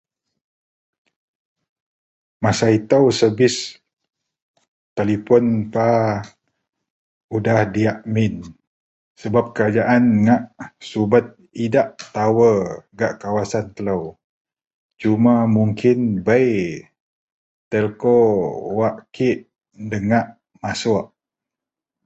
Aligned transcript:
Masa 2.43 2.67
ito 2.77 2.99
sevis 3.19 3.55
telepon 4.97 5.45
paa 5.73 6.05
udah 7.37 7.59
diyak 7.73 7.99
min 8.13 8.33
sebab 9.21 9.45
kerajaan 9.55 10.03
ngak 10.23 10.41
subet 10.89 11.25
idak 11.65 11.89
tawa 12.15 12.15
(tower) 12.15 12.59
gak 12.99 13.13
kawasan 13.23 13.65
telo 13.75 14.01
cuma 15.01 15.35
mungkin 15.55 15.97
bei 16.27 16.49
telco 17.71 18.17
wak 18.77 18.95
kek 19.15 19.39
nda 19.85 19.97
ngak 20.09 20.27
masouk. 20.61 21.05